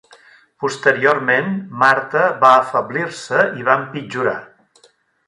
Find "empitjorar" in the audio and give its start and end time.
3.83-4.35